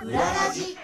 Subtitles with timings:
[0.00, 0.76] 裏ラジ。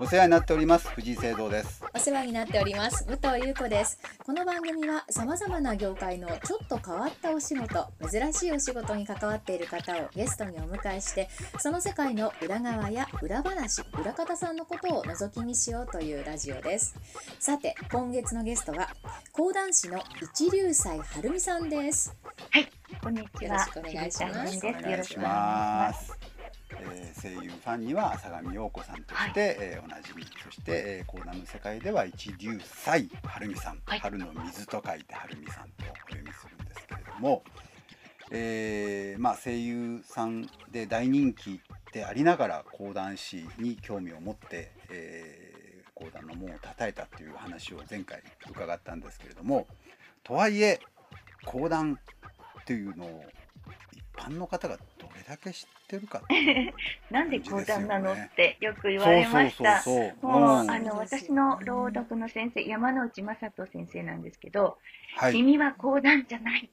[0.00, 0.88] お世話になっております。
[0.88, 1.84] 藤井聖堂です。
[1.94, 3.04] お世話になっております。
[3.04, 3.98] 武藤優子です。
[4.24, 16.96] この番組は様々な業界のちょっと変わったお仕事珍しいお仕事に関わっている方をゲストにお迎えしてその世界の裏側や裏話裏方さんのことを覗き見しようというラジオです。
[17.38, 18.88] さて今月のゲストは
[19.32, 22.16] 講談師の一流斎晴美さんです。
[22.50, 22.68] はい、
[23.02, 23.52] こんにちは。
[23.52, 24.36] よろしくお願いします。
[24.36, 26.23] よろしくお願いしまます。
[26.76, 33.98] す、えー声優ファンには浅上陽子さんとして、えーおなじみそして、えー、講談の世界では一流斎晴美さん、はい。
[33.98, 37.42] 春の水と書いて晴美さんとお読みするんですけれども、
[38.30, 41.60] えーまあ、声優さんで大人気
[41.92, 45.54] でありながら講談師に興味を持って、えー
[45.94, 49.66] 講談の門を叩いたという話を前回伺ったんですけれども
[50.24, 50.80] とはいえ
[51.44, 51.98] 講談
[52.66, 53.24] というのを
[53.92, 56.74] 一般の方がどれだけ知ってるかっていう
[57.10, 59.82] なんで講談なのってよく言われました。
[59.86, 60.70] もう、うん。
[60.70, 64.78] あの私の朗読の先生、山之内正人先生なんですけど、
[65.16, 65.32] はい。
[65.32, 66.70] 君は講談じゃない。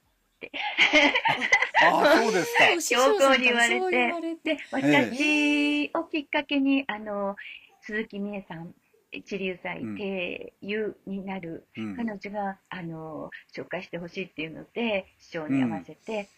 [1.84, 2.64] ああそうですか。
[2.82, 7.36] 強硬に言われそう言われて、で、私をきっかけに、あの、
[7.80, 8.74] 鈴木美恵さん、
[9.12, 9.96] 一流祭うん。
[9.96, 16.28] 定優になる、うん彼女が、あの、紹介してほしいっていうので、市長に合わせて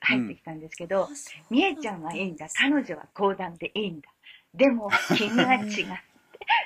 [0.00, 1.08] 入ってきたんですけど、
[1.50, 2.46] みえちゃんはいいんだ。
[2.56, 4.08] 彼女は講談でいいんだ。
[4.54, 5.64] でも、君は違う。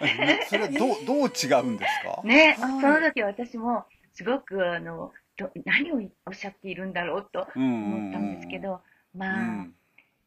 [0.03, 2.23] え それはどうどう違うんですか？
[2.25, 8.83] ね、はいその時私も、すごく、あの、ど何をおっしゃっているんだろうと思ったんですけど、
[9.15, 9.75] うまあ、ん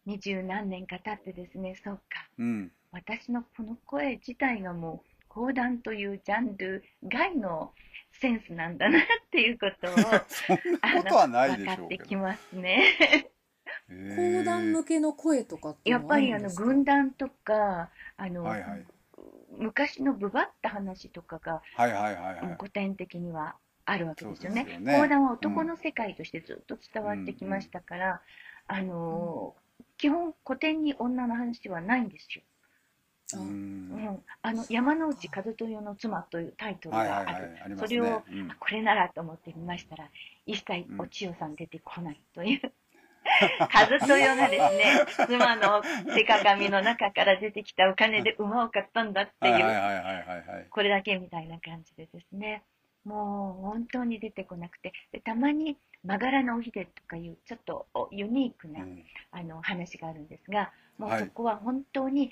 [0.06, 2.28] 二十何年か経ってですね、そうか。
[2.38, 7.74] うん私のこの声自体がもう、講談というジャンル外の
[8.14, 12.06] センスなんだなっていうことを、そんなことはないでし分かってょうけど。
[12.06, 13.30] きますね。
[14.16, 18.86] 講談向けの声とかってやっぱりあの軍団とかあの、はいはい。
[19.58, 22.56] 昔のぶばった話とかが、はいはいはいはい。
[22.58, 24.66] 古典的にはあるわけですよね。
[24.72, 24.98] よね。
[24.98, 28.22] 講談は男の世界としてずっと伝わってきましたから、
[28.68, 29.54] あの
[29.98, 32.42] 基本古典に女の話はないんですよ。
[33.34, 33.40] あう。
[33.42, 33.90] うん。
[33.90, 37.34] ん、あの山之内和豊の妻というタイトルがある。
[37.34, 38.24] はいありますそれを、
[38.60, 40.10] これならと思ってみましたら
[40.46, 42.72] 一切お千代さん出てこないという。
[43.74, 45.82] 和豊がですね、妻の
[46.14, 52.64] 手鏡の中から出てきたお金で馬を買ったんだっていう、これだけみたいな感じでですね、
[53.04, 59.04] もう本当に出てこなくて、でたまにまがらのおひでとかいうちょっとおユニークな、うん。
[59.32, 61.20] あの話があるんですが、もうはい。
[61.22, 62.32] そこは本当に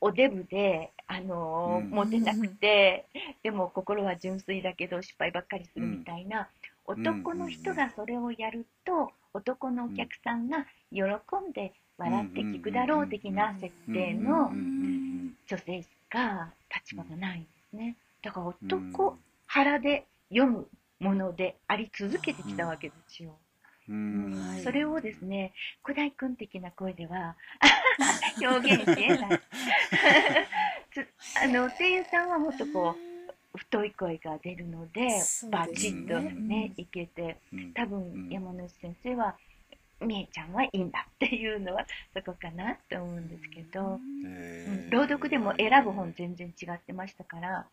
[0.00, 3.06] おデブで、あのーうんモテなくて、
[3.42, 6.46] でも心は純粋だけど失敗ばっかりするみたいな、うん
[6.88, 14.50] 男の人がそれをやると、男のお客さんが喜んで笑って聞くだろう的な設定の
[15.48, 17.96] 女性しか立場がないんですね。
[18.22, 20.68] だからうん男腹で読む
[21.00, 23.36] ものであり続けてきたわけですよ。
[24.62, 25.52] それをですね、
[25.82, 27.36] 古代君的な声では
[28.42, 29.40] 表現しえない。
[30.92, 31.06] つ
[31.42, 32.96] あの声優さんはもっとこ
[33.54, 37.72] う太い声が出るのでそうバチッとねうんいけてうん。
[37.72, 38.28] 多うん。
[38.28, 39.36] 分山之内先生は
[40.00, 44.84] みえちゃんはいいんだっていうのはそこかなと思うんですけど、えー。
[44.84, 44.90] うん。
[44.90, 47.64] 朗読でも選ぶ本全然違ってましたから、はい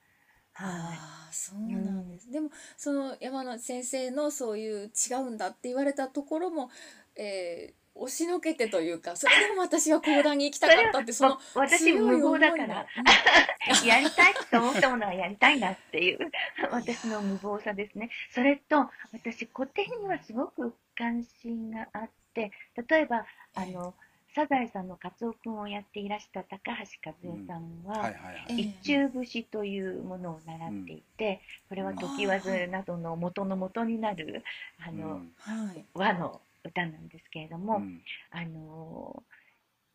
[0.55, 6.69] ああそうなんです、でもその山野先生のそういう違うんだって言われたところも、
[7.15, 12.87] えー押しのけてというかそれでも私は講談に行きたかったってそのわ私無謀だから。
[13.85, 16.31] やりたいと思ったものはやりたいなっていう
[16.71, 18.09] 私の無謀さですね。
[18.31, 22.51] それと私古典にはすごく関心があって
[22.87, 23.93] 例えばあの
[24.35, 28.45] サザエさんのカツオ君をやっていらした高橋和恵さんは、はいはいはい。
[28.49, 28.61] ええ。
[28.61, 34.43] 一中節というものを習っていて、これは時和などの元の元になる
[34.85, 35.33] あの、うん。
[35.37, 38.01] はい和の歌なんですけれども、うん。
[38.31, 39.23] あの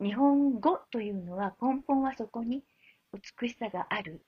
[0.01, 2.63] 日本語というのは根本はそこに
[3.41, 4.21] 美しさがある。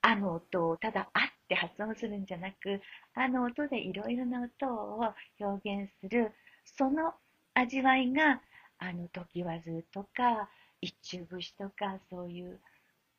[0.00, 2.80] あの音をただあって発音するんじゃなく、
[3.14, 6.32] あの音でいろいろな音を表現する、
[6.64, 7.12] その
[7.52, 8.40] 味わいが、
[8.78, 10.48] あの、時和ずとか、
[10.80, 12.60] 一中節とか、そういう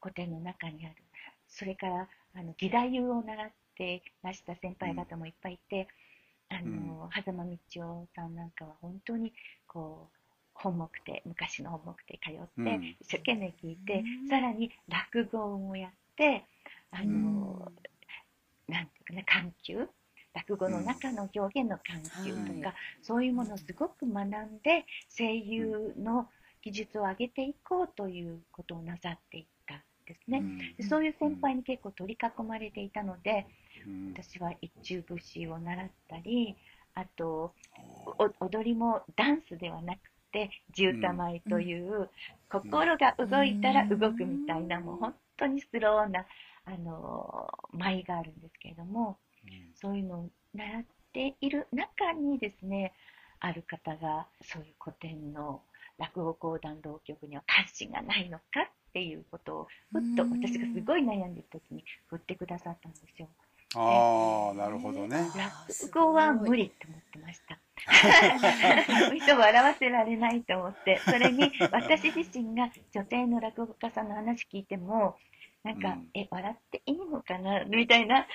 [0.02, 0.96] 古典の中にある。
[1.48, 5.88] それから、あの、義太夫を習ってらした先輩方もいっぱいいて、
[6.50, 9.34] あの、狭間道夫さんなんかは本当に、
[9.68, 10.18] こう、
[10.54, 12.84] 本目で、昔の本目で通って、うん。
[13.00, 14.30] 一生懸命聞いて、うん。
[14.30, 16.46] さらに落語もやって、
[16.92, 17.72] あの、
[18.68, 18.74] うん。
[18.74, 19.90] なんていうかな、緩急
[20.48, 22.76] 落語の中の表現の緩急とか、はい。
[23.02, 26.28] そういうものをすごく学んで声優の
[26.62, 30.40] 技術を上げていこうということをなさっていったんですね。
[30.40, 30.58] うん。
[30.78, 33.46] でそういう先輩に結構取り囲まれていたので、
[33.86, 34.14] うん。
[34.14, 36.56] 私は一中節を習ったり
[36.96, 37.54] あと
[38.06, 40.00] お踊りもダンスではなく
[40.32, 42.10] て地歌舞という、
[42.50, 46.26] 心が動いたら動くみたいな、もう本当にスローな
[46.66, 49.18] あの舞があるんですけれども
[49.76, 50.84] そういうのを習っ
[51.14, 52.94] ている中にですね
[53.40, 55.62] ある方がそういう古典の
[55.98, 63.28] 落語講談浪曲には関心がないのかっていうことをふっと私がすごい悩んでる時に振ってくださったんですよ。
[63.76, 67.60] ああなるほどね落語は無理って思ってました。
[69.16, 75.18] 人を笑わせられないと思って、それに私自身が女性の落語家さんの話聞いても、
[75.64, 77.64] なんか、うんえ、笑っていいのかな？
[77.66, 78.26] みたいな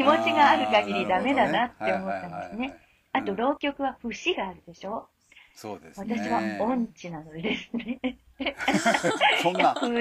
[0.00, 2.74] 気持ちがある限りダメだなって思ったんですね。
[3.12, 5.08] あと、うん浪曲は節があるでしょ？
[5.54, 6.16] そうですね。
[6.16, 8.00] 私は音痴なのでですね。
[9.42, 9.92] そんなそん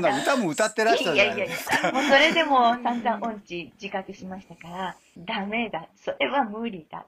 [0.00, 7.04] な歌も歌ってらっしゃるじゃないいやいやいですかや、もうそれでも散々音痴自覚しましたから、ダメだ、それは無理だ。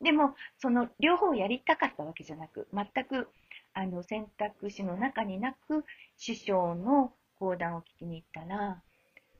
[0.00, 3.28] でも、その両方やりたかったわけじゃなく、全く
[3.72, 5.84] あの選択肢の中になく、
[6.16, 8.82] 師匠の講談を聞きに行ったら、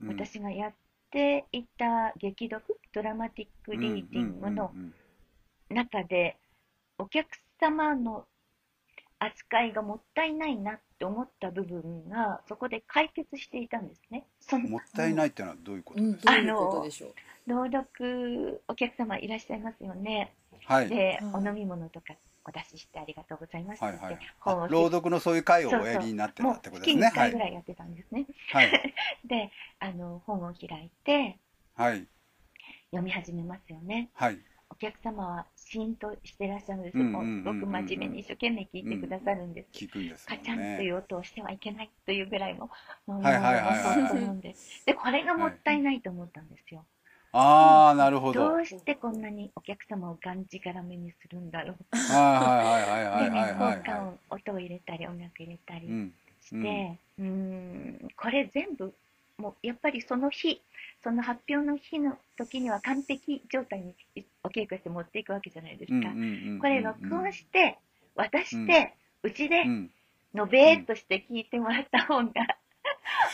[0.00, 0.08] うん。
[0.08, 0.72] 私がやっ
[1.14, 2.62] ていた劇読、
[2.92, 4.94] ドラマティックリーディングのうんうん
[5.70, 6.36] 中で、
[6.98, 7.26] お客
[7.58, 8.26] 様の
[9.18, 14.26] 扱いがもったいないなって思った部分が、そこで解決していたんですね。
[14.40, 16.02] そのうんもったいないっていうのはどういうこと？
[16.02, 17.14] うん、ですか、どういうことでしょう？
[17.46, 20.34] 朗読お客様いらっしゃいますよね。
[20.66, 22.14] はいで、はいお飲み物とか
[22.46, 23.78] お出ししてありがとうございます。
[23.78, 24.18] っはいはい。
[24.40, 27.20] 本をあ朗読のそういう会をおやりになってたってこと月に1ですね。
[27.20, 27.30] はい。
[27.30, 28.26] 回ぐらいやってたんですね。
[28.52, 28.94] はい。
[29.24, 31.38] で、あの本を開いて
[31.74, 32.06] はい。
[32.90, 34.10] 読み始めますよね。
[34.14, 34.38] はい。
[34.70, 39.68] お客様はシーンとしてらっしゃるんですすごく真面目に一生懸命聞いてくださるんです。
[39.72, 42.68] 聞くんですカチャンといねう音をしてはいけないというぐらいの、
[43.06, 44.84] も思うんです。
[44.84, 46.84] で、これがもったいないと思ったんですよ。
[47.36, 48.48] ああなるほど。
[48.48, 51.76] どうしてこんなにお客様をがんじがらめにするんだろう。
[52.12, 56.12] はいはいはいはいでね、効はいはいは果音、音を入れたり、音楽入れたりいうん。
[56.42, 58.94] して、うーん、これ全部、
[59.38, 60.60] もうやっぱりその日、
[61.02, 63.94] その発表の日の時には完璧状態に
[64.42, 65.96] お稽古して持っていくわけじゃないですか。
[65.96, 67.78] うんうんうんうんこれ録音して、
[68.14, 69.90] 渡して、うちでうん。
[70.34, 72.32] のべーっとして聞いてもらった方が、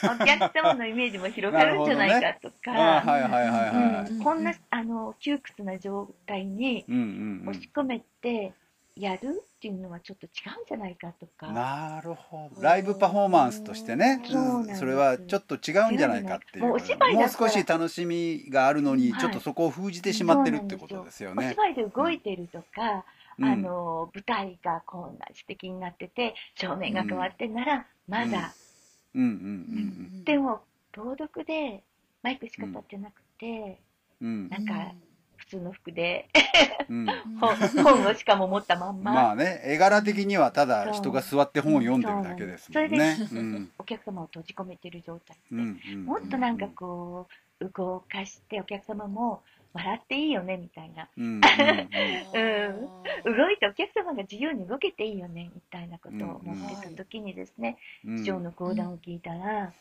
[0.03, 4.11] お客様のイメージも広がるんじゃないかとあか、ーはいはいはいはいはい。
[4.11, 8.53] うんこんなあの窮屈な状態にうんうん押し込めて
[8.97, 10.29] やるっていうのはちょっと違
[10.59, 11.53] うんじゃないかとうんか。
[11.53, 12.63] なるほど。
[12.63, 14.23] ライブパフォーマンスとしてね。
[14.31, 16.65] そうなんそれはちょっと違うんじゃないかっていう。
[16.65, 19.21] もうお芝居だもうったら少し楽しみがあるのにはい。
[19.21, 21.51] ちょっとそこを封じてしまってるってことですよおね。
[21.51, 23.05] 芝居で動いてるとか、
[23.39, 23.45] うん。
[23.45, 28.45] あの舞台がこんな素敵になってて照明が変わってんならまだ、うん
[29.15, 30.63] うんでも
[30.93, 31.83] 朗読で
[32.23, 33.81] マイクしか立ってなくて、
[34.21, 34.29] うん。
[34.29, 34.93] うんなんか
[35.37, 36.29] 普通の服で
[36.89, 37.07] うん。
[37.41, 43.17] 本本をしかも持ったまんま、まあね絵柄的にはただ人が座って本を読んでるだけですもんね。
[43.17, 43.73] そううん。
[43.79, 46.05] お客様を閉じ込めてる状態で、うんうん。
[46.05, 49.43] もっとなんかこう動かしてお客様も
[49.73, 51.09] 笑っていいよねみたいな。
[51.17, 51.41] うん
[53.25, 58.19] 動いてお客様が自由に動けていいよねみたいなことを思ってた時にですね、うん。
[58.19, 59.73] 師匠の講談を聞いたら、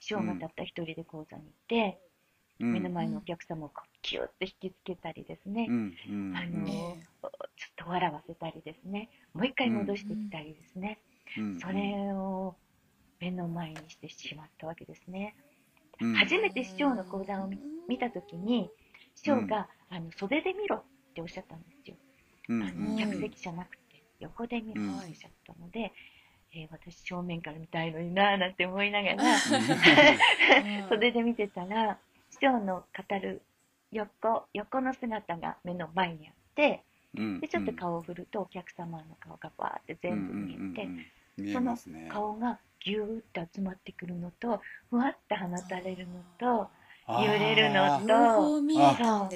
[0.00, 2.00] 師匠がたった一人で講座に行って、
[2.60, 2.72] うん。
[2.72, 6.96] 目の前のお客様をこうキュッと引きつけたりですね、あのちょっ
[7.76, 9.10] と笑わせたりですね。
[9.34, 11.00] もう一回戻してきたりですね、
[11.36, 11.60] うん。
[11.60, 12.54] それを
[13.20, 15.34] 目の前にしてしまったわけですね。
[16.00, 16.14] うん。
[16.14, 17.58] 初めて師匠の講談を見
[17.88, 18.70] 見た時に
[19.14, 20.82] 師匠が、あの袖で見ろっ
[21.14, 21.96] ておっしゃったんですよ。
[22.48, 25.92] うん客席じゃなくて横で見ろっておっしゃったので、
[26.52, 29.38] えー私正面から見たいのになーなんて思いながら
[30.88, 31.98] 袖で見てたら
[32.30, 33.42] 師匠の語る
[33.90, 36.82] 横横の姿が目の前にあって
[37.16, 37.40] うん。
[37.40, 41.76] でちょっと顔を振るとお客様の顔がバーって全部見えて、その。
[42.08, 44.60] 顔がギューッと集まってくるのと
[44.90, 46.70] ふわっと放たれるのと
[47.08, 48.62] 揺れるのと。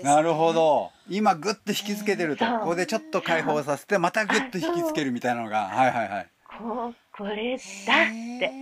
[0.03, 0.91] なるほど。
[1.09, 2.59] 今グッと引きつけてるとそう。
[2.61, 6.31] ここでちょっと解放させてまたグッと引きつけるみたいなのがはいはいはい。
[6.59, 8.07] こうこれだっ
[8.41, 8.53] て。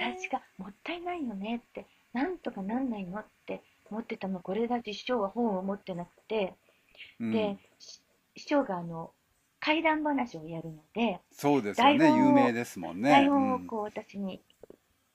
[0.00, 1.86] 私がもったいないよねって。
[2.12, 4.40] なんとかなんないのって思ってたの。
[4.40, 6.54] これだって師匠は本を持ってなくて、
[7.20, 7.32] うん。
[7.32, 8.00] でし
[8.36, 9.10] 師匠があの
[9.68, 14.40] 怪談話をやるので、そうですよね台本を有名ですもんね台本をうんこう私に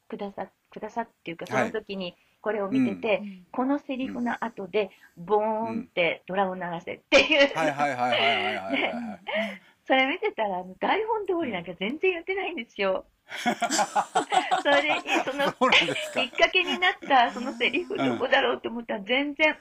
[0.07, 3.21] くださくださっていうかそはいの時にこれを見てて、
[3.53, 7.57] このセリフの後で、ボーンってドラを鳴らせっていう。
[7.57, 9.21] はいはいはいはいはいはいはい。
[9.87, 13.05] それ見てたら、台本通りなんか全然言ってないんですよ。
[13.31, 14.89] それで、
[15.23, 15.83] その、き
[16.21, 16.31] っ。
[16.31, 19.55] かけになったそのセリフどこだろうと思ったら全然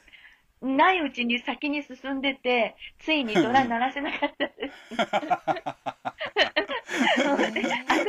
[0.63, 4.73] ないうちに先に進んでて、ついにドラ鳴らせなかったです。
[4.95, 5.07] 後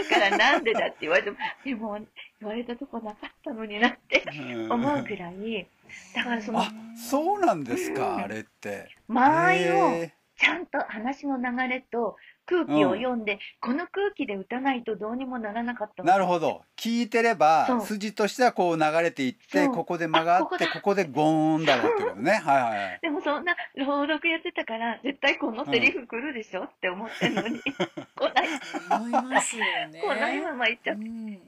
[0.09, 1.99] からなんでだって言われても、でも
[2.39, 4.23] 言われたとこなかったのになって
[4.69, 5.67] 思うぐらい、
[6.15, 6.71] だからそのあ、
[7.09, 8.87] そうなんですか、あれって。
[9.07, 16.61] 間合いをへちゃんと話の流れと空気を読んで、この空気で打たないとどうにもならなかったーなるほど。
[16.77, 22.31] 聞いてれそば、う筋としてはこう流れていって、ここで間があって、あここだここでゴーンだろうってことね。
[22.43, 22.99] はいはいはい。
[23.01, 28.47] でもそんな朗読やってたから、絶対このセリフ来るでしょって思ってんのに、来ない、
[28.91, 30.01] 思いますよね。
[30.01, 31.41] 来ないまま行っちゃって、うん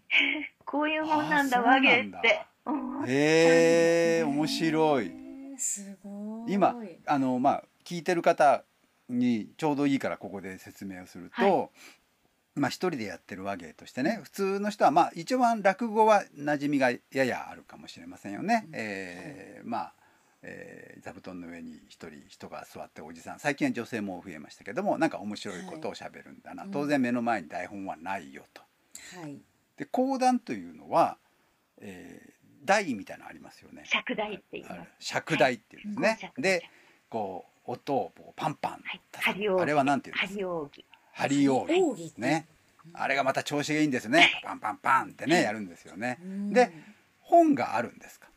[0.65, 2.42] こういうもんなんだ、あ和芸って。
[2.65, 5.12] うんへえ、面白い。
[5.58, 6.54] すごい。
[6.54, 6.75] 今
[7.06, 8.63] あのまあ聞いてる方
[9.09, 11.69] にちょうどいいからここで説明をすると、は
[12.55, 18.67] まあ一人でやってる話芸としてね普通の人はまあ一番落語は馴染みがややあるかもしれませんよね。
[18.71, 19.93] えーまあ
[20.41, 28.62] えー座布団の上に一人人が座っておじさん最近は女性も増えましたけどもなんか面白いことをしゃべるんだな、はい当然目の前に台本はないよと。
[29.19, 29.38] はい。
[29.77, 31.17] で講談というのは、
[31.79, 32.35] えー
[32.65, 33.83] 台みたいなのありますよね。
[33.85, 34.89] 尺台って言います。
[35.00, 36.17] 尺台っていうんですね。
[36.19, 36.63] 尺で
[37.09, 39.62] こう音をこうパンパンはい。
[39.62, 40.43] あれはなんていうんですか？
[41.13, 41.65] 張り扇。
[41.67, 42.22] 張り扇扇って。
[42.22, 42.45] ね。
[42.93, 46.19] あれがまた調子がいいんですよねパンパンパンってねやるんですよね。
[46.22, 46.53] うん。
[46.53, 46.72] で
[47.22, 48.27] 本があるんですか？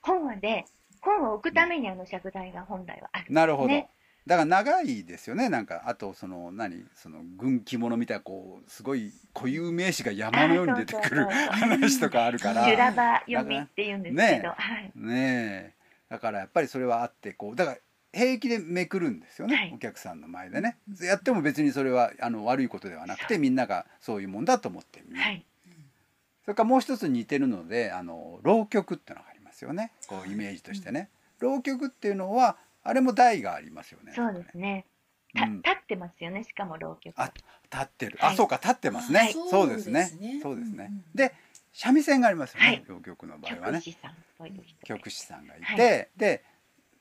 [0.00, 0.64] 本はで、
[1.00, 3.26] 本を置くためにあの尺台が本来はある。
[3.30, 3.88] なるほど、ね
[4.26, 5.50] だから長いですよね。
[5.50, 6.82] なんかあとその何？
[6.94, 12.64] その軍記物みたいなこうすごい固有名詞が山のように出てくる話とかあるから。
[12.64, 14.40] 修羅場読みって言うんですけね。
[14.42, 14.92] ど、はい。
[14.94, 15.74] ねえ。
[16.08, 17.76] だからやっぱりそれはあってこうだから
[18.14, 19.72] 平気でめくるんですよね、はい。
[19.74, 20.78] お客さんの前でね。
[21.02, 25.44] やっても別にそれはあの悪いことではなくてみんながそういうもんだと思って見る、はい。
[26.44, 29.92] それからもう一つ似てるのであの浪曲っていうのがありますよね。
[30.06, 31.08] こうイメージとしてね、
[31.40, 34.86] 浪曲っていうのはあれも台がありますよねそうですね。
[35.34, 35.56] たうん。
[35.56, 37.14] 立ってますよね、しかも浪曲。
[37.16, 37.32] あ
[37.72, 38.32] 立ってる、はい。
[38.34, 39.32] あそうか立ってますね、はい。
[39.32, 40.04] そうですね。
[40.04, 40.40] そうですね。
[40.42, 41.34] そうですね、うんうんで
[41.76, 42.84] 三味線がありますよね、はい。
[42.86, 43.80] 浪曲の場合はね。
[43.80, 44.86] 曲師さんという人で。
[44.86, 45.76] 曲師さんがいて、は
[46.16, 46.44] で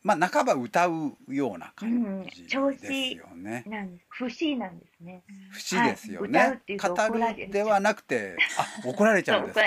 [0.04, 4.06] まあ半ば歌うような感じですよね、なんです。
[4.10, 5.24] 不思なんですね。
[5.52, 8.36] 節ですよねっていうと語るるではなくて
[8.84, 9.60] あ怒られちゃそううんです。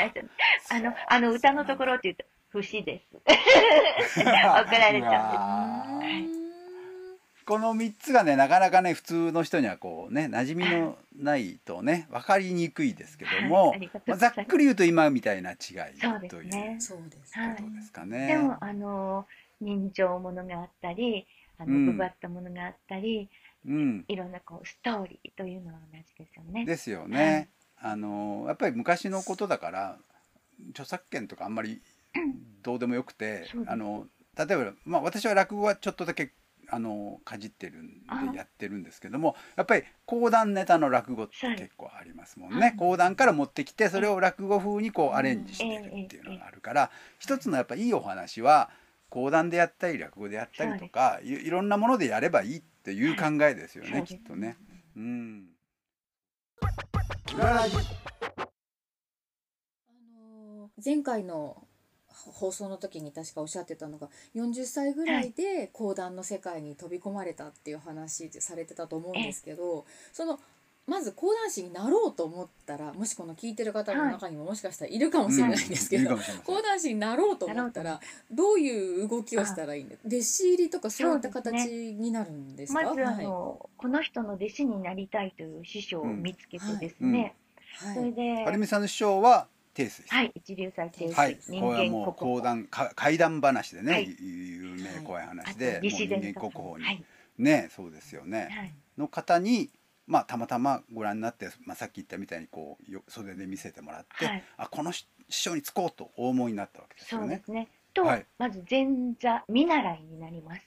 [0.74, 3.16] あの、あの歌のところって言うと、不思です。
[3.26, 5.84] 怒られちゃ
[6.32, 6.46] う
[7.46, 13.72] この3つがねなかなかね普通の人にはこうね馴染みのないとね分かりにくいですけども、
[14.16, 15.58] ざっくり言うと今みたいな違い
[16.00, 17.56] そうですというねそうですはいね。
[17.58, 18.26] ことですかね。
[18.26, 19.26] でも、あの、
[19.60, 21.26] 人情ものがあったり、
[21.58, 21.86] あの、うん。
[21.92, 23.28] ぐばったものがあったり、
[23.66, 26.64] うん、いろんなこう、ストーリーというのは同じですよね。
[26.64, 27.50] ですよね。
[27.78, 29.98] あのやっぱり昔のことだから
[30.70, 31.80] 著作権とかあんまり
[32.62, 36.32] どうでもよくてあの例えば、まあ、私は落語はちょっとだけ
[36.68, 42.60] あのかじってるんあでやってるんですけどもやっぱり講談ネタの落語ってはい結構ありますもんね。
[42.60, 42.76] はい。
[42.76, 48.70] 講談から持ってきてそれを落語風にこうアレンジしてるっていうのがあるから一つのやっぱいいお話は
[49.08, 51.46] 講談でやったり落語でやったりとかい。
[51.46, 54.56] いろんなものでやればいいっていう考えですよね、はいきっとね。
[54.96, 55.46] うん。
[57.38, 57.66] あ
[60.12, 61.66] の前回の
[62.08, 70.38] 放送の時に確かおっしゃってたのが40歳ぐらいで講談の世界に飛び込まれたっていう話でされてたと思うんですけどその
[70.86, 78.00] まず講談師になろうと思ったらもしこの聞いてる方の中にももしかしたらいるかもしれないんですけど、いいかもしれません講談師になろうと思ったら
[78.30, 82.82] どういう動きをしたらいいんです弟子入りとかそういった形になるんですか？
[82.82, 83.24] まず、あはい。
[83.24, 87.12] の、この人の弟子になりたいという師匠を見つけてですうん。
[87.12, 87.34] ね、
[87.78, 87.94] はい。
[87.96, 90.84] それで、有美さんの師匠は定水さんはい、一流は
[91.28, 92.14] い、人これはもう間国宝。
[92.14, 94.16] 講談か怪談話でね、はい。
[94.20, 97.04] 有名怖い話で、もう西人間国宝に、はい、
[97.38, 98.72] ねそうですよね、はい。
[98.96, 99.68] の方に
[100.06, 107.26] まあたまたまご覧になって、まあ、さっき言ったみたいにこうよ袖で見せてもらって、はいあこの師匠につこうとお思いになったわけですよね。
[107.26, 107.68] そうですね。
[107.92, 108.86] と、はいまず前
[109.20, 110.62] 座見習いになります。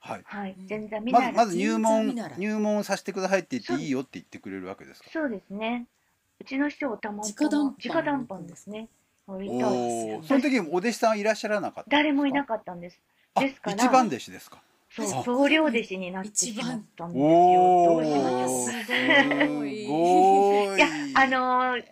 [0.00, 1.32] はい、はいうん、前座見習い。
[1.32, 5.08] まずまず入人門入門させてくださいって言っていいよって言ってくれるわけですか？
[5.10, 5.86] そうですね。
[6.40, 8.88] うちの師匠たまた直談判直談判ですね。
[9.26, 11.96] おお、その時お弟子さんはいらっしゃらなかったんですか？
[11.96, 13.00] 誰もいなかったんです。
[13.34, 14.60] あですから一番弟子ですか？
[14.96, 15.06] そう。
[15.20, 17.24] あ総領弟子になってしまったんですよ。
[17.24, 18.48] おおどうしましょう。
[18.48, 18.70] す
[19.48, 19.84] ごい。
[20.78, 21.84] や、あのー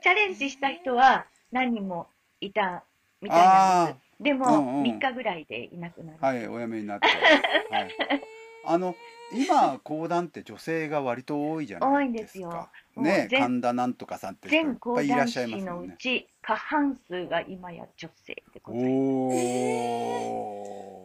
[0.00, 2.06] チャレンジした人は何人も
[2.40, 2.84] いた
[3.20, 3.98] みたいなんあです。
[4.22, 4.50] でうんも、う
[4.80, 4.82] ん。
[4.82, 6.18] 3日ぐらいでいなくなる。
[6.20, 7.12] はいお辞めになって、は
[7.80, 7.94] い、
[8.64, 8.94] あの
[9.32, 12.46] 今講談って女性が割と多いじゃないですか。
[12.46, 12.68] 多いんですよ。
[12.96, 15.88] ね全神田なんとかさんって人いっ全講ぱいいらっ談しゃいます師もんね。
[15.88, 18.90] のうち、過半数が今や女性でございます。
[18.90, 18.96] おお、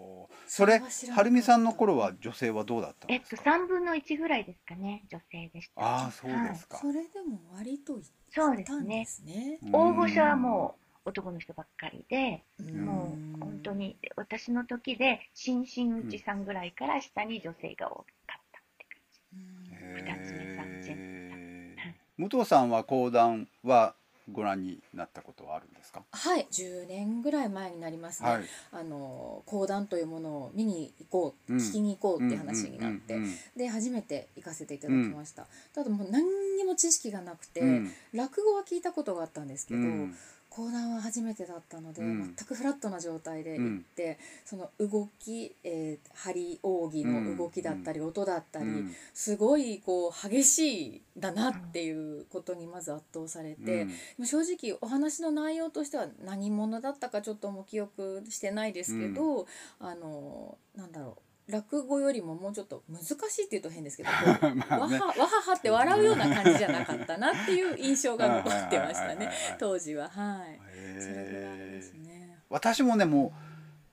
[0.55, 5.81] それはるみさんの頃は女性はどうだったんえっと、ですか、3分の1ぐらいですかね、女性でした。
[5.81, 9.05] ああそうですか、それでも割といそうですたんでね。
[9.07, 9.57] すね。
[9.63, 9.75] うん。
[9.75, 12.85] 大御所はもう男の人ばっかりで、うん。
[12.85, 18.85] もう本当に私の時で新進内さんぐらいから下に女性が多かったって
[19.33, 23.95] うん二つ目三つ目へー武藤さんは講談は
[24.31, 26.03] ご覧になったことはあるんですか？
[26.11, 28.29] はい、10年ぐらい前になりますね。
[28.29, 28.43] はい。
[28.71, 31.59] あの講談というものを見に行こう、うん。
[31.59, 33.35] 聞きに行こうって話になって、うんうん。
[33.57, 35.45] で初めて行かせていただきました。
[35.73, 36.23] ただもう何
[36.57, 37.91] にも知識がなくて、うん。
[38.13, 40.15] 落語は聞いたことがあったんですけど、うん
[40.55, 42.35] 講談は初めてだったので、うん。
[42.35, 48.95] 全くフラットな状態で行って、その動き、えー、張扇の動きだったり、音だったり、うん。
[49.13, 53.87] すごいこう激しいんだなっていうことにまず圧倒されて、
[54.19, 54.25] うん。
[54.27, 59.47] 正直お話の内容としては何者だったかちょっともう記憶してないですけど、
[59.79, 64.99] あのなんだろう落語よりももうちょっと難しいっていうと変ですけど、こ うまあね。
[64.99, 70.09] わはわははって笑うような感じじゃなかったなっていう印象が残ってましたね当時は。
[70.09, 70.59] はい。
[71.01, 72.37] それぐらいですね。
[72.49, 73.31] 私もねもう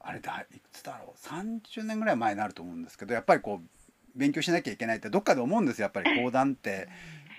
[0.01, 1.27] あれだいくつだろう。
[1.27, 3.69] 30年ぐらい前になると思うんですけどやっぱりこう
[4.15, 5.85] 勉強しなきゃいけないってどっかで思うんですよ。
[5.85, 6.89] やっぱり講談って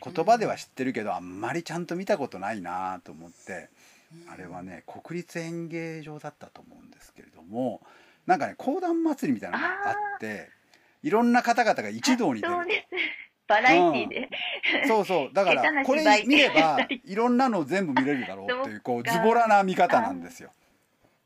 [0.04, 3.70] 言葉では知ってるけどあんまりちゃんと見たことないなと思って。
[4.28, 7.82] あれはね国立演芸場だったと思うんですけれども
[8.32, 10.50] なんかね講談祭りみたいなのがあって
[11.04, 12.54] いろんな方々が一堂に出る。
[12.54, 12.96] そうです。
[13.46, 14.30] バラエティで。
[14.88, 15.30] そうそう。
[15.34, 20.54] だからこれ見れば いろんなの全部見れるだろうっていうこうズボラな見方なんですよ。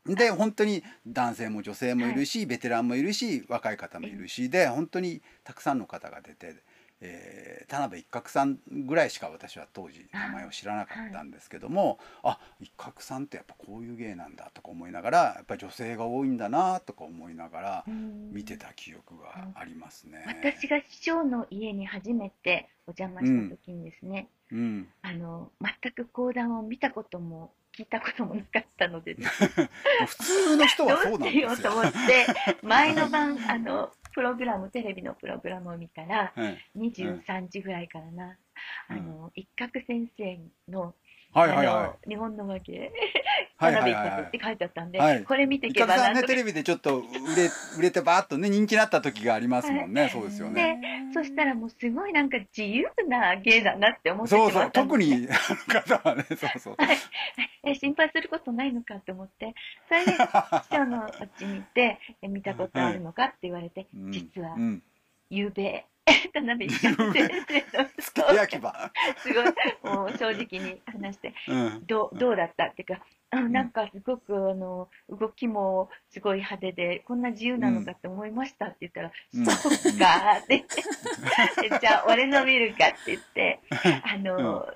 [0.07, 6.55] で本当に男性も女性もいるし、ベテランもいるし若い方もいるしで本当にたくさんの方が出て、
[7.05, 20.23] えー田辺一角さんぐらいしか私は当時名前を知らなかったんですけども、あ一角さんってやっぱこういう芸なんだとか思いながらやっぱり女性が多いんだなとか思いながらうん見てた記憶がありますね。
[20.27, 31.41] 私が師匠の家に初めてお邪魔した時にですね、うん、あの全く講談を見たことも聞いたこともなかったので、普通の人どはそううしなんですよ。
[31.49, 32.25] ようと思って
[32.61, 36.57] 前の晩あのプログラムテレビのプログラムを見たらはい。
[36.77, 38.37] 23時ぐらいからな、
[38.89, 38.97] うん。
[38.97, 40.39] あの一角先生
[40.71, 40.95] の,、
[41.35, 42.75] はいはいはあの日本のわけい。
[43.59, 44.39] 田はいはいはい はい辺一角って。
[44.41, 47.03] 書いてあったんで、はいこれ見てい伊けばなんとかねテレビでちょっと売
[47.35, 50.09] れ売れてバーッとね人気になった時がありますもんね。
[50.11, 50.79] そうですよね。
[51.13, 56.77] そしたらもうすごいなんか自由な芸だなって思ってそうそう特にあの方はねそうそう。
[57.67, 59.55] え心配することないのかって思って
[59.89, 60.17] それで師
[60.69, 64.83] 匠のうちに行ってえ見たことあるのかって言われて、うん実はうん。
[65.29, 65.85] ゆ うべ
[66.33, 68.91] 田辺一角先生の付け焼き場。
[69.17, 69.95] すごい。
[69.95, 71.33] もう正直に話して。
[71.47, 71.83] うん。
[71.87, 79.45] どうどうだったっていうかあなんかすごくあの動きもすごい派手でこんな自由なのかって思いましたって言ったら「うん。
[79.45, 80.63] そうか」って。
[81.81, 83.59] じゃあ俺の見るかって言って
[84.03, 84.67] あの、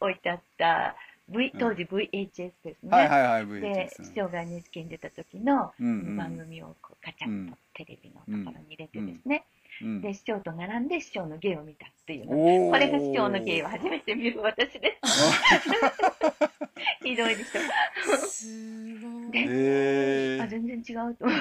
[0.00, 0.96] 置いてあった
[1.28, 6.16] V 当時 VHS ですね、はいはいはいで師匠が NHK に出た時のうんうん。
[6.16, 9.59] 番組をこうカチャッとテレビのところに入れてですね、うん
[10.02, 12.26] で師匠と並んで師匠の芸を見たっていう。
[12.70, 15.10] これが師匠の芸を初めて見る私です。
[17.04, 18.16] ひどいでしょ。
[18.26, 18.48] す
[19.32, 20.40] え。
[20.42, 21.38] あ全然違うと思っ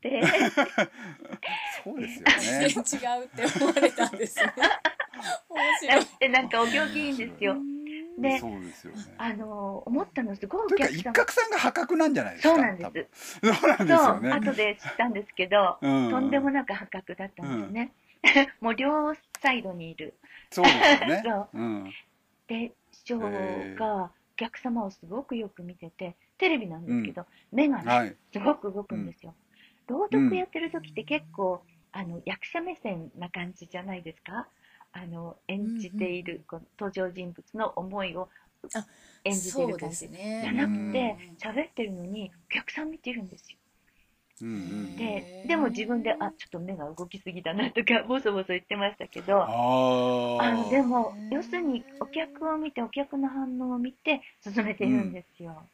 [0.00, 0.22] て。
[1.84, 2.68] そうですよ全ね。
[2.82, 4.52] 然違うって思われたんですね。
[5.48, 6.00] 面白い。
[6.00, 7.56] だってなんかお行儀いいんですよ
[8.20, 9.14] でそうですよね。
[9.18, 12.54] あの思ったのすごいおというか客様一角さんが破格なんじゃないですか。
[12.54, 14.30] そうなんですそうなんですよね。
[14.32, 17.92] 後で知ったんですけど、 うんとんでもなく破格だったんですね、
[18.60, 20.14] もう両サイドにいる
[20.50, 21.48] そうですよね そう。
[21.52, 21.92] うん。
[22.46, 23.18] で師匠
[23.76, 28.16] がお客様をすごくよく見ててテレビなんですけど、目がね、はい。
[28.32, 29.34] すごく動くんですよ。
[29.88, 34.46] 朗読やってる時って結構、あの役者目線な感じじゃないですか？
[35.00, 38.28] あの演じている、この登場人物の思いを
[38.74, 38.86] あ
[39.24, 40.08] 演じてる感じ。
[40.08, 43.58] じゃなくてうん喋ってるのにお客さん見てるんですよ。
[44.42, 44.96] うんうん。
[44.96, 55.66] ででも自分であちょっと目が動きすぎだなとか ボソボソ言ってましたけどあのでも要するにお客を見てお客の反応を見て進めているんですよ。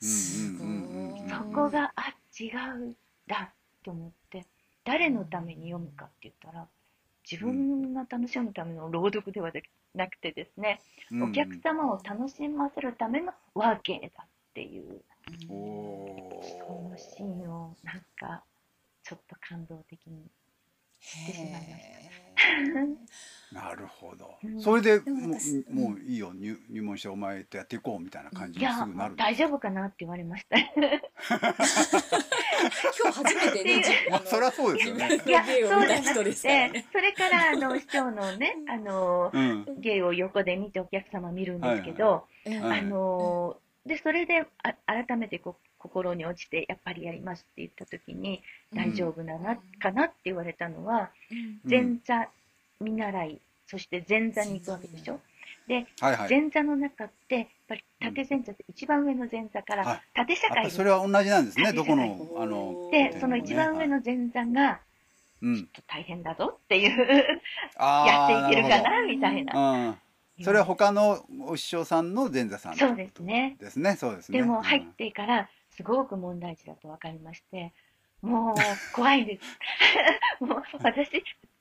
[0.00, 4.46] すごいうんうんうんうんそこがあ違うんだと思って
[4.84, 6.66] 誰のために読むかって言ったら
[7.30, 9.50] 自分が楽しむための朗読では
[9.94, 10.80] なくてですね、
[11.10, 11.22] うん。
[11.22, 15.02] うんお客様を楽しませるためのワーケーだっていう
[15.48, 18.44] そのシーンをなんか
[19.02, 20.30] ちょっと感動的に
[21.00, 24.60] てしまいましたへなるほど、うん。
[24.60, 26.32] それででもうもういいよ。
[26.32, 30.56] 入入門してお前とやっていこうみたいな感じにすぐなる大丈夫かなって言われました。
[30.70, 30.70] 今
[33.10, 35.20] 日初めてね、 まあそりゃそうですよね。
[35.26, 36.84] いやそうじゃなくて。
[36.92, 39.80] それからあの市長のねあのうん。
[39.80, 51.60] 芸を横で見てお客様見るんですけど、はいあのでそれであ改めてこ心に落ちてやっぱりやりますって言った時に大丈夫なな、かなって言われたのはうん。
[51.68, 52.28] 前座
[52.80, 55.18] 見習いそして前座に行くわけでしょ？
[55.66, 56.30] ではいはい。
[56.30, 64.80] 前座の中ってやっぱり縦前座って一番上の前座かはいら縦社会りそれは同じなんですね縦どこのあのでその一番上の前座が
[65.42, 65.68] うん。
[65.86, 67.40] 大変だぞっていう
[67.78, 69.96] あやっていけるかーなみたいな。
[70.42, 73.56] それは他のお師匠さんの前座さんそうですね。
[73.60, 73.96] ですね。
[73.96, 74.38] そうですね。
[74.38, 74.62] でもうん。
[74.62, 75.48] 入ってから
[75.80, 77.72] すごく問題児だと分かりまして、
[78.22, 78.54] もう
[78.94, 79.42] 怖いんです。
[80.44, 81.10] もう私、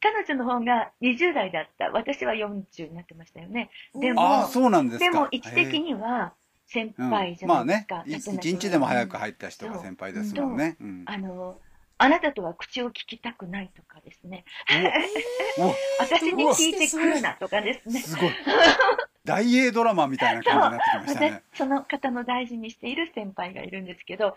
[0.02, 1.90] 彼女の方が20代だった。
[1.92, 3.70] 私は40になってましたよね。
[3.94, 6.34] でもそうなんででも位置的には
[6.66, 7.96] 先輩じゃないですか。
[7.96, 11.60] まあね一日でも早く入った人が先輩ですもんね、うんあの、
[11.98, 14.44] あなたとは口を聞きたくないとかですね。
[16.00, 18.00] 私に聞いてくるなとかですね。
[18.02, 18.30] すごい
[19.30, 24.36] 大英ドラマみたいな感じになってきました私ね、その方の大事にしている先輩がいるんですけど、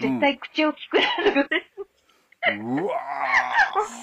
[0.00, 0.08] うん。
[0.08, 0.98] 絶対口を聞く
[1.34, 1.48] なで。
[1.60, 1.92] す
[2.58, 2.92] うわ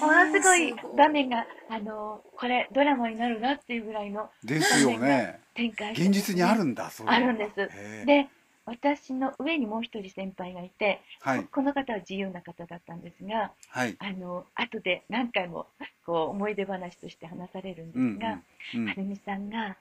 [0.00, 5.40] ものすごい場面が、あの、これドラマになるなっていうぐらいのーですよね。
[5.54, 7.16] 展開現実にあるんだそういうの。
[7.16, 8.06] あるんです。
[8.06, 8.28] で、
[8.64, 11.44] 私の上にもう一人先輩がいて、はい。
[11.44, 13.96] この方は自由な方だったんですが、はい。
[13.98, 15.66] あの、後で何回も
[16.06, 18.40] こう思い出話として話されるんうんですが、
[18.74, 19.76] うんうんはるみさんが、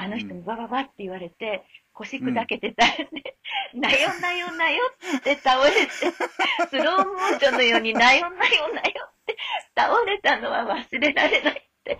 [0.00, 3.36] あの人にバババって言われて、腰砕けてたよね。
[3.74, 4.82] なよなよなよ
[5.18, 9.36] って倒れて、 スローモーションのようになよなよなよって
[9.76, 11.98] 倒れたのは忘れられないって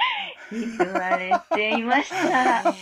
[0.50, 2.74] 言われていました。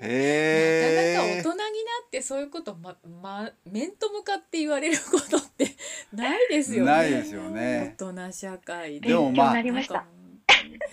[0.00, 1.64] へえなかなか大人にな
[2.08, 5.68] ってそういうことまま面と向かって言われることって
[6.12, 6.90] ないですよね。
[6.90, 9.10] ないですよね大人社会で。
[9.10, 10.04] でもまあ勉強になりました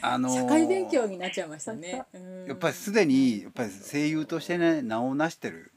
[0.02, 2.04] あのー社会勉強になっちゃいましたね。
[2.14, 5.72] うんやっぱりすでにやっぱり声優としてね名を成してる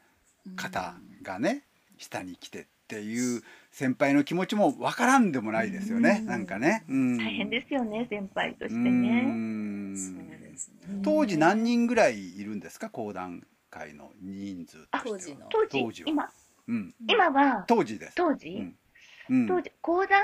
[0.56, 1.64] 方がね
[1.98, 6.26] 下に来てっていう先輩の気持ちもわからんでもないですよね、うん。
[6.26, 9.94] なんかね、うん、大変ですよね、先輩としてうね。
[11.02, 12.90] 当時何人ぐらいいるんですか？
[12.90, 15.48] 講談会の人数としては。
[15.50, 15.86] 当時の。
[15.86, 16.04] 当時？
[16.06, 16.28] 今、
[16.68, 18.14] うん、今は、当時です。
[18.14, 18.76] 当時、うん。
[19.30, 19.48] うん。
[19.48, 20.22] 当時、講談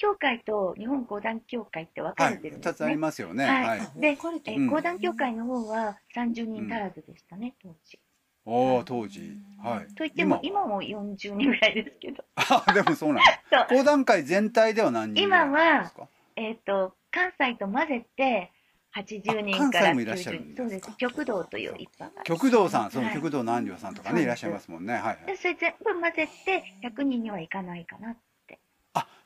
[0.00, 2.96] 協会と日本講談協会って分かはいれてるんで2つありすね。
[2.96, 3.44] ますよね。
[3.44, 3.64] はい。
[3.64, 8.00] はい、で分かれてるう講談協会の方は30人足らずでしたね、当時。
[8.46, 9.32] おお当時。
[9.62, 9.94] はい。
[9.94, 10.40] といっても、は。
[10.42, 12.24] 今も40人ぐらいですけど。
[12.36, 16.08] あでもそうなんだ 講談会全体では何人ぐらいなんですか？
[16.36, 18.50] えっ、と、関西と混ぜて、
[18.96, 20.68] 80人あから関西もいらっしゃる90ん人。
[20.68, 20.86] ですか？
[20.86, 20.96] そうです。
[20.96, 22.24] 極道という一派が。
[22.24, 23.14] 極道さんそのはい。
[23.14, 24.22] 極道南條さんとかそうです。
[24.22, 24.94] ねいらっしゃいますもんね。
[24.94, 25.26] はい、はい。
[25.26, 28.16] で、それ全部混ぜて、100人にはいかないかな。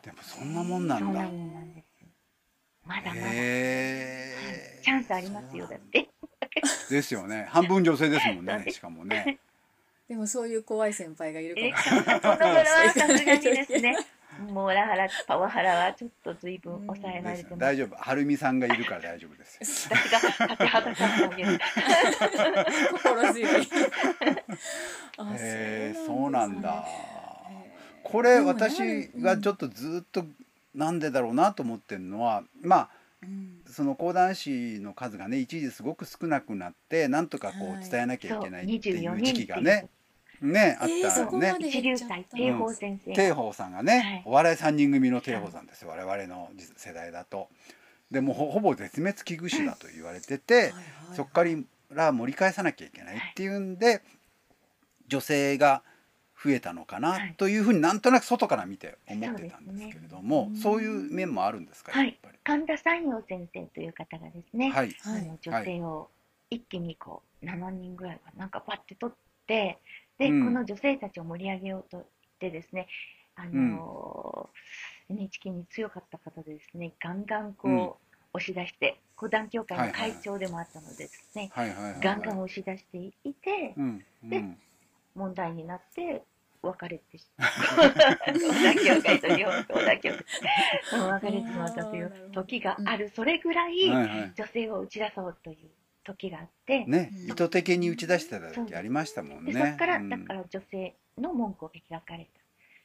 [0.05, 2.09] あでもそんなもんなんだそんなもんなんですよ。
[2.85, 3.21] まだまだ。
[3.21, 6.09] へえチャンスありますよ、だって。
[6.91, 9.39] ですよね半分女性ですもんねしかもね
[10.09, 12.65] でもそういう怖い先輩がいるえかこの頃は
[12.95, 13.97] さすがにですね、
[14.53, 17.59] モラハラ、パワハラはちょっと随分抑えられてます。
[17.59, 21.59] 大丈夫はるみさんがいるから大丈夫ですよ私が立てはだかってあげる。
[22.93, 23.69] 心強い。
[25.17, 27.24] あへえそうなんだへ
[28.05, 30.25] これ私がちょっとずっと
[30.75, 32.89] なんでだろうなと思ってるのはまあ
[33.67, 37.87] その講談師の数がね一時すごく少なくなってなんとかこはい。
[37.87, 39.89] う伝えなきゃそ、いうけないってい24う時期がね
[40.41, 41.57] ねあったね。
[41.61, 43.13] 一流会、帝宝先生。
[43.13, 44.23] 帝宝さんがね、はい。
[44.27, 47.49] お笑い三人組の帝宝さんですよ、我々の世代だと。
[48.11, 50.83] でもうほほぼ絶滅危惧種だと言われてて、はいはい。
[51.15, 51.45] そこか
[51.91, 54.03] ら盛り返さなきゃいけないっていうんで、
[55.09, 55.83] 女性が
[56.45, 57.35] 増えたのかはない。
[57.39, 60.85] というふうになんとなく外から見て思ってたんですけれどもそう,、ね。
[60.85, 62.39] いう面もあるんですか、はいやっぱり。
[62.45, 66.11] 神田山陽先生という方がですね、はい、あの女性を
[66.51, 69.79] 一気にこう7人ぐらいかなんかパッて取って
[70.19, 70.45] で、うん。
[70.45, 72.05] この女性たちを盛り上げようと言っ
[72.39, 72.87] てですね
[73.37, 74.55] あのー
[75.11, 77.91] NHK に強かった方でですねガンガンこう、うん。
[78.35, 81.51] 押し出して講談協会の会長でもあったのでですね、
[82.03, 84.59] ガンガン押し出していてうんでうん
[85.15, 86.23] 問題になって
[86.65, 87.43] 別れてし講
[87.83, 90.25] 談協会と日本講談協会。
[91.01, 93.11] 別れてしまったという時がある。
[93.15, 95.57] それぐらい女性を打ち出そうという
[96.05, 97.11] 時があって、ね。
[97.13, 99.53] うん意図的に打ち出してた時ありましたもんね。
[99.53, 100.09] でそこからうん。
[100.09, 102.41] だから女性の門戸が開かれた。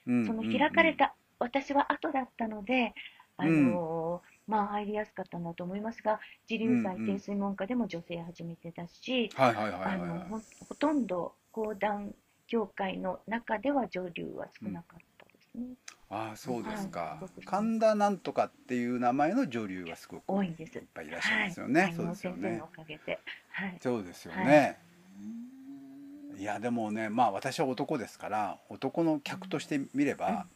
[0.07, 0.25] うん。
[0.25, 2.93] その開かれた、私は後だったので、
[3.37, 7.05] あのーまあ入りやすかったんだと思いますが、自流祭うんうん。
[7.05, 10.19] 定水門下でも女性初めてだし、はいはいはいあのはい。
[10.21, 10.39] はいほ
[10.69, 12.15] ほとんど講談
[12.49, 15.75] 業界の中では女流は少なかったですね。
[16.11, 20.77] ああそうですかはい神田なんとかっていう名前の女流はすごく多いんです。
[20.79, 23.19] いっぱいいらっしゃいますよね、はい、そうですよね先生のおかげで。
[23.51, 23.77] はい。
[23.79, 24.79] そうですよはね、
[26.37, 30.47] い、やでもねまあ私は男ですから男の客として見れば、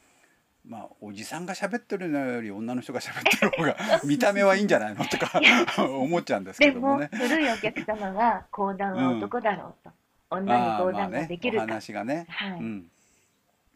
[0.65, 5.39] まあおじさんが喋ってるのより女の人が喋ってる方が 見た目はいいんじゃないのとか
[5.85, 7.11] 思っちゃうんですけどもね。
[7.13, 9.91] 古いお客様は講談は男だろうと。
[10.33, 11.59] 女に講談ができるか。
[11.59, 12.59] まあね、お話がね、はい。
[12.59, 12.85] うん、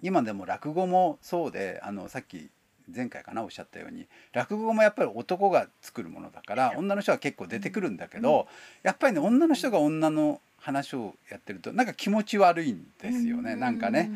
[0.02, 2.50] 今でも落語もそうであのさっき
[2.94, 8.48] 前回かなおっしゃったように落語もやっぱり男が作るものだから女の人は結構出てくるんだけど、
[8.84, 14.10] やっぱりね女の人が女の話をやってるとなんか気持ち悪いんですよね、うんなんかね。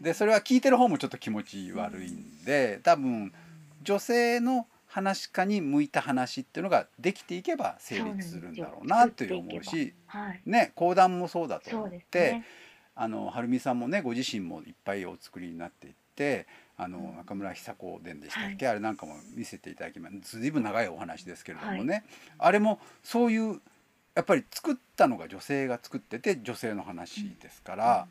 [0.00, 3.32] でそれは聞いてる方もちょっと気持ち悪いんで多分
[3.82, 4.66] 女性の
[4.96, 10.40] 話し家に向いた話っていうのができていけば成立するんだろうなという思うしはい。
[10.46, 12.00] ね講談もそうだと思って。
[12.00, 12.46] すね。
[12.94, 16.46] あの晴美さんもねご自身もいっぱいお作りになっていって
[16.78, 22.04] あの中村久子伝でしたっけ、あれなんかも見せていただきますずいぶん長いお話ですけれどもね、
[22.38, 23.60] あれもそういう
[24.14, 28.08] やっぱり作ったのが女性が作ってて女性の話ですから、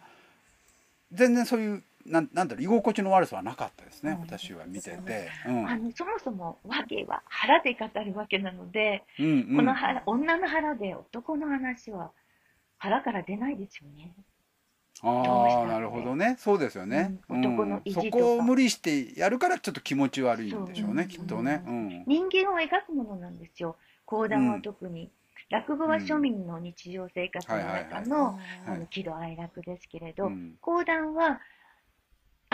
[1.11, 5.29] 全然そういうなんなんだろう居心地の悪さはなかったですね、うん私は見てて。
[5.47, 5.67] うん。
[5.67, 9.55] あのそもそも和芸は腹で語るわけなので、うんうん。
[9.57, 12.11] この腹女の腹で男の話は
[12.77, 14.13] 腹から出ないですよね。
[15.01, 16.35] ああなるほどね。
[16.39, 17.39] そうですよね、うん。
[17.41, 18.05] 男の意地とか。
[18.05, 22.03] そこを無理してやるからちょっと気持ち悪いんでしょうねきっとね、うん。
[22.07, 23.75] 人間を描くものなんですよ。
[24.05, 25.11] 講談は特に。
[25.49, 28.39] 落語は庶民の日常生活の中の
[28.89, 30.55] 喜怒哀楽ですけれど、うん。
[30.61, 31.39] 講談は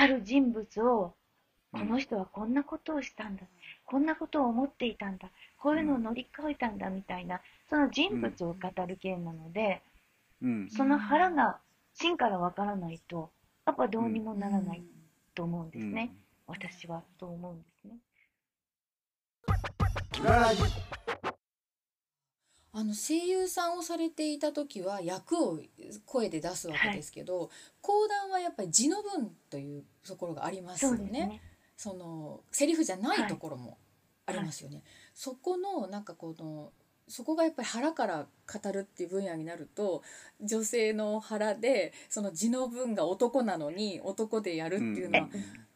[0.01, 1.13] ある人物を
[1.73, 1.79] うん。
[1.79, 3.43] この人はこんなことをしたんだ、
[3.85, 5.29] こんなことを思っていたんだ。
[5.57, 9.81] こういうのを乗り越えたんだみたいなその人物を語る系なので、
[10.41, 10.69] うん。
[10.69, 11.59] その腹が
[11.93, 13.29] 芯からわからないと
[13.65, 14.83] やっぱどうにもならない
[15.35, 16.13] と思うんですね、
[16.47, 17.97] 私はそう思うんですね。
[22.73, 25.59] あの声優さんをされていた時は役を
[26.05, 27.49] 声で出すわけですけど、
[27.81, 30.97] 講談はやっぱり字の文というところがありますよね。
[30.97, 31.41] そね。
[31.75, 33.77] そのセリフじゃないところも
[34.25, 34.83] ありますよね。
[35.13, 36.71] そこのなんかこの
[37.07, 40.01] そこがやっぱり腹から語るっていう分野になると
[40.39, 45.29] 女性の腹でその字の文が男なのに男でやるっていうのは、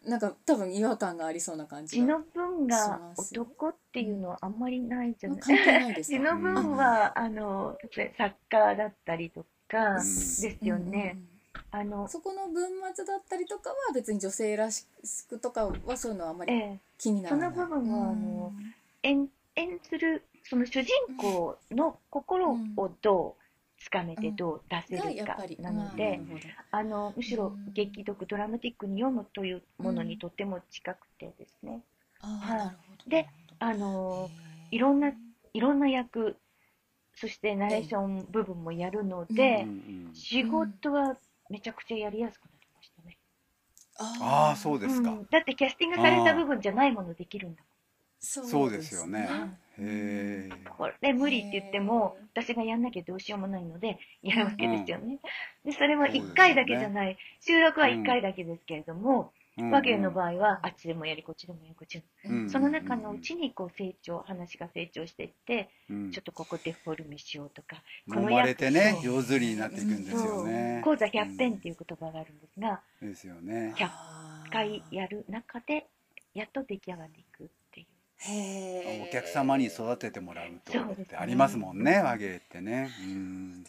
[0.06, 5.39] なんか多分違和感がありそうな感じが字の文が男っていうのはあんまりないじゃない？
[5.39, 7.78] 関係ないです字かの文は、あの
[8.18, 11.18] 作家だったりとかんですよね。
[11.72, 14.86] あのそこの文末だったりとかは別に女性らし
[15.28, 16.80] くとかはそういうのはあんまりええ。
[16.98, 17.54] 気にならない。
[17.54, 18.54] その部分はあの
[19.04, 23.44] 演演ずるその主人公の心をどう
[23.86, 26.19] つかめてどう出せるかなのまあで
[26.71, 27.74] あのむしろうん。
[27.74, 31.82] 劇読ドラマティックに読むというものにとても近くてですね。
[32.19, 32.74] は
[33.06, 33.10] い。
[33.10, 33.28] で
[33.60, 34.32] あの
[34.71, 35.12] いろんな
[35.54, 36.36] いろんな役
[37.13, 40.10] そしてナレーション部分もやるのうんでうん。
[40.15, 41.15] 仕事は
[41.52, 43.17] めちゃくちゃやりやすくなりましたね。
[44.00, 45.28] ああそうですか、うん。
[45.30, 47.62] だってキャスティングされた部分じゃないものできるんだ
[48.19, 49.28] そそうですよね。
[49.28, 49.64] はい
[50.78, 55.20] これ無理って言っても私がやんなきゃどうしようもないのでやるわけですよね。
[55.64, 66.12] でそれは1回だけじゃない、収録は1回だけですけれども、和芸の場合はあっちでもやりこっちでもやりこっちでも、うんその中のうちにこう成長話が成長していって、うん。
[66.12, 70.82] ちょっとここデフォルメしようとか揉まれてね上手になっていくんですよね。
[70.84, 73.74] 講座100遍っていう言葉があるんですが、うんですよね。
[73.78, 75.88] 100あー回やる中で
[76.34, 77.50] やっと出来上がっていく
[78.28, 82.89] お客様に育ててもらうとってありますもんね和芸ってね。
[83.04, 83.65] うん。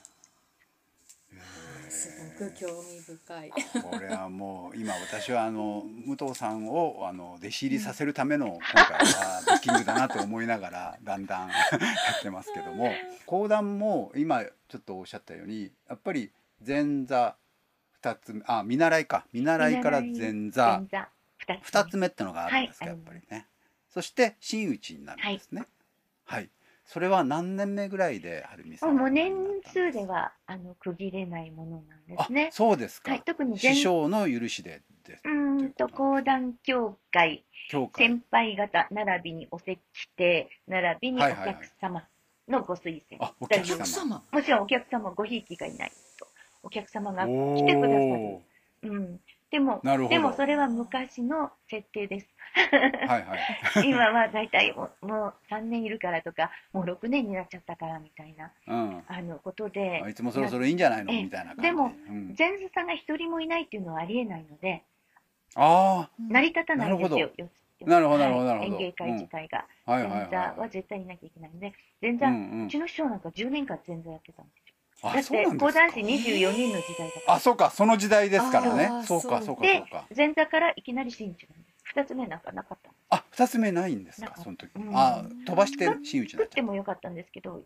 [1.89, 3.51] すごく興味深い。
[3.51, 11.55] これはもう今私はあの武藤さんをあの弟子入りさせるための 今回はブッキングだなと思いながらだんだん や
[12.19, 12.93] ってますけども
[13.25, 16.31] 講談も今ちょっとおっしゃったようにやっぱり
[16.67, 17.37] 前座
[17.93, 19.27] 二つ目あ見習いか。
[19.33, 21.09] 見習いから前座前座
[21.47, 23.47] 2つ二つ目ってのがあるんですか、はいやっぱりね
[23.97, 25.65] そして真打ちになるんですね。
[26.27, 26.51] はい、
[26.85, 29.33] それは何年目ぐらいではるみさんもう年
[29.73, 32.49] 数ではあの区切れないものなんですね。
[32.53, 32.55] あ。
[32.55, 35.23] そうですか、はい、特に前師匠の許しでです。
[35.25, 37.43] うーんと講談協会。
[37.97, 39.81] 先輩方並びにお席
[40.19, 41.55] 亭並びにおはいはいはい。
[41.55, 42.03] 客様
[42.49, 43.87] のご推薦、あお客お客様。
[43.87, 44.23] 様。
[44.31, 46.29] もちろんお客様ごひいきがいないと。
[46.63, 48.03] お客様がお来てくださる。
[48.03, 48.41] ー。
[48.83, 49.21] うん。
[49.51, 52.27] でも、なるほどでもそれは昔の設定です。
[53.07, 53.39] はいはい。
[53.89, 59.05] 今はだいたいもうもう3年いるからとか、もう6年になっちゃったからみたいな、うん。
[59.07, 61.13] あの、ことであ、いつもそろそろいいんじゃないの？
[61.13, 62.37] ええみたいな感じでもうん、
[62.75, 64.83] さんが一人もいないっていうのはありえないので、
[65.55, 67.31] あ成り立たないんですよ。
[67.37, 67.49] よ
[67.87, 69.67] なるほどなるほど演芸会自体が。
[69.87, 72.67] 前座は絶対いなきゃいけないので、前座、い。
[72.67, 72.69] う。
[72.69, 74.66] ちの師匠なんか10年間前座やってたんですよ。
[75.03, 77.35] だあ、って講談師24人の時代だから。
[77.35, 78.91] あ、そうか、その時代ですからね。
[79.07, 80.05] そうか、そそううか、でそうか。
[80.17, 81.77] 前座からいきなり真打ちなんです。
[81.85, 82.95] 二つ目なんかなかったの。
[83.11, 84.79] あ、二つ目ないんですか、その時う。
[84.81, 86.47] んあ、飛ばして真打ちにっっちゃう。
[86.49, 87.63] てもよかったんですけど、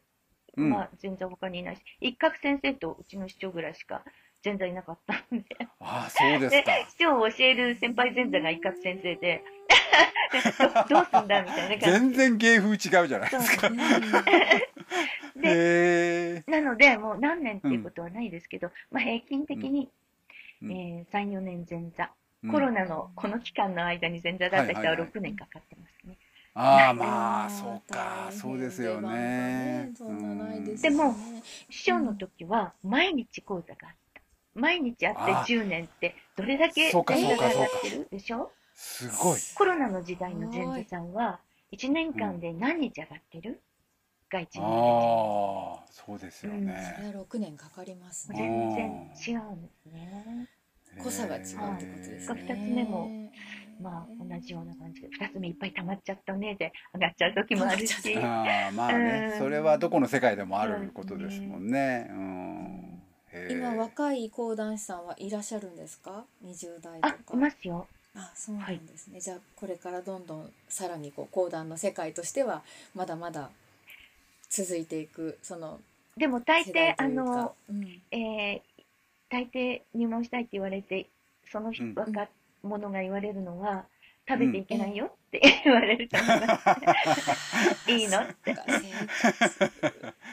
[0.57, 4.03] うんまあ前座他にいないし、一角先生とうちの師匠ぐらいしか
[4.45, 5.45] 前座いなかったんで。
[5.79, 9.45] あ、そうですでか。、師匠を教える先輩前座が一角先生で、
[10.89, 13.71] どどうすんだみたいな感じ全然芸風違うじゃないですか。
[15.37, 16.45] うんで。
[16.47, 19.89] なので、もう何年っていうことはないですけど、まあ平均的に、
[20.63, 20.71] うん。
[20.73, 22.11] えー3、4年前座、
[22.45, 22.51] うん。
[22.53, 25.09] コロナのこの期間の間に前座だった人ははいはいはい。
[25.11, 26.17] 6年かかってますね。
[26.55, 29.93] ああ、まあ、あーそうか、そうですよね。
[29.97, 31.15] そんなないですでも
[31.71, 34.21] 師匠の時は毎日講座があった。
[34.55, 38.51] 毎日あってあ10年ってどれだけ前座が上がってるでしょ？
[38.75, 39.39] すごい。
[39.55, 41.39] コロナの時代の前座さんは
[41.73, 43.61] 1年間で何日上がってる？
[44.31, 46.97] が1年ああ、そうですよそね。
[47.01, 48.71] れは六年かかりますね全
[49.25, 50.49] 然違うんですね。
[50.99, 53.09] 濃さが違うってことですね二つ目も
[53.81, 58.19] まあ同じような感じで2つ目いっぱい溜まっちゃったねで上がっちゃう時もあるし。
[58.19, 62.07] ああまあねうんそれはどこの世界でもあることですもんね。
[62.11, 63.03] うん。
[63.49, 67.87] 今若い講談師さんはいらっしゃるんですか？20代とあかいますよ。
[68.17, 73.51] あそうなんですね、じゃあこれからどんどんさらにこう講談の世界としてはまだまだ
[74.51, 75.81] 続いていくその
[76.17, 78.03] でも大世抵あの、うん。
[78.11, 78.61] えー
[79.31, 81.07] 大抵入門したいって言われて
[81.51, 81.95] そのうん。
[81.95, 82.29] 若
[82.63, 83.85] 者が言われるのは、
[84.29, 86.59] 食べていけないよって言われると思いま
[87.87, 87.91] す。
[87.91, 88.55] いいのって。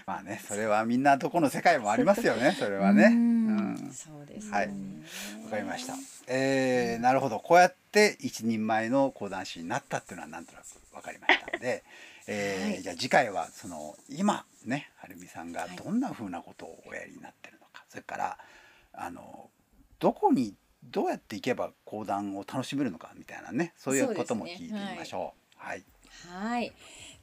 [0.05, 3.05] まあねそれはみんなどこの世界もありますよねそれはね。
[3.05, 3.73] ううん。
[3.73, 3.91] ん。
[3.93, 4.51] そうですね。
[4.51, 4.67] はい。
[5.45, 5.93] わかりました。
[6.27, 7.39] えー、なるほど。
[7.39, 11.83] こうやって一人前の講談師になったっていうのはなんとなくわかりましたので、
[12.27, 18.37] えーはいじゃあ次回はその今ねはるみさんがはいどんな風なことをおやりになってるのか、それから
[18.93, 19.49] あの
[19.99, 25.57] どこにどうやっていけば講談を楽しめるのかみたいなねそういうことも聞いてみましょう。
[25.57, 25.83] はい。
[26.29, 26.73] はい。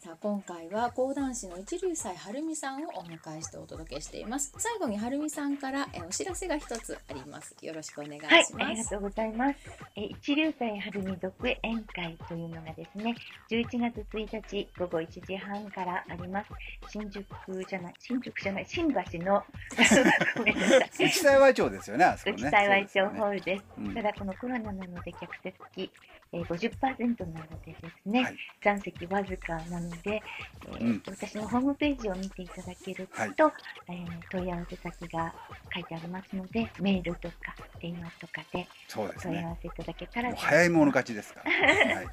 [0.04, 4.52] さあ今回は講談師の一流斎はるみさんをお迎えしてお届けしています。
[4.58, 7.56] 最後にはるみさんからえお知らせが一つあります。
[7.62, 8.54] よろしくお願いしはい、ます。
[8.56, 9.56] ありがとうございます。
[9.96, 13.14] えー一流祭春見独演会というのがですね、
[13.50, 16.50] 11月1日午後1時半からあります。
[16.90, 17.24] 新宿
[17.66, 19.42] じゃない、新宿じゃない、新橋の、
[20.36, 21.06] ごめんなさい。
[21.06, 22.50] 内幸町ですよねあそこね。
[22.50, 23.64] 内幸町ホールです。
[23.78, 25.90] うんただこのコロナなので客席、
[26.34, 30.22] えー、50%なのでですね、はい残席わずかなので、
[30.66, 33.52] えーうん私のホームページを見ていただけると、はい
[33.88, 35.34] えー問い合わせ先が
[35.72, 39.34] 書いてありますので、メールとか電話とかでそうですね。
[39.34, 41.50] 問い合わせいただけたらもう早い者勝ちですから。
[41.94, 42.06] はい。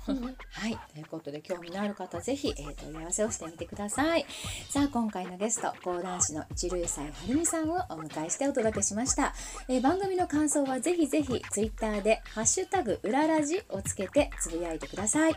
[0.51, 4.25] はい、ということで興味のある方ぜひ、えー、問い合わせをしてみてください。
[4.69, 9.33] さあ今回のゲスト講談師の一流斎はるみさんをお迎えしてお届けしました。
[9.67, 15.35] えー番組の感想はぜひぜひツイッターでハッシュタグうららじをつけてつぶやいてください。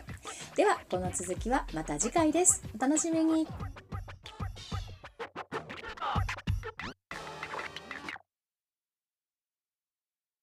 [0.55, 2.61] ではこの続きはまた次回です。
[2.75, 3.47] お楽しみに。